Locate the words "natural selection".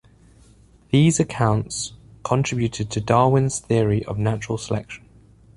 4.17-5.07